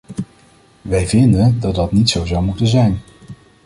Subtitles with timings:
[0.81, 3.01] Wij vinden dat dat niet zo zou moeten zijn.